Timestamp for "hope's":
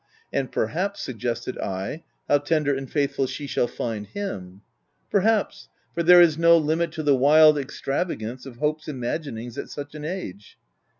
8.55-8.87